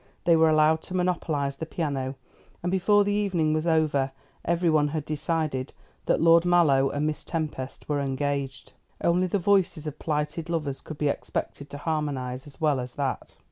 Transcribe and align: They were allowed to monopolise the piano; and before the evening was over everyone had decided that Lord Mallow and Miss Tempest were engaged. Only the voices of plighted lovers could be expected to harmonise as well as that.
They 0.23 0.35
were 0.35 0.49
allowed 0.49 0.81
to 0.85 0.95
monopolise 0.95 1.57
the 1.57 1.67
piano; 1.67 2.15
and 2.63 2.71
before 2.71 3.03
the 3.03 3.13
evening 3.13 3.53
was 3.53 3.67
over 3.67 4.13
everyone 4.43 4.87
had 4.87 5.05
decided 5.05 5.73
that 6.07 6.19
Lord 6.19 6.43
Mallow 6.43 6.89
and 6.89 7.05
Miss 7.05 7.23
Tempest 7.23 7.87
were 7.87 8.01
engaged. 8.01 8.73
Only 9.03 9.27
the 9.27 9.37
voices 9.37 9.85
of 9.85 9.99
plighted 9.99 10.49
lovers 10.49 10.81
could 10.81 10.97
be 10.97 11.07
expected 11.07 11.69
to 11.69 11.77
harmonise 11.77 12.47
as 12.47 12.59
well 12.59 12.79
as 12.79 12.93
that. 12.93 13.37